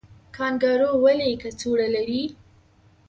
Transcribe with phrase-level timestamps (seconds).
[0.35, 2.23] کانګارو ولې کڅوړه لري؟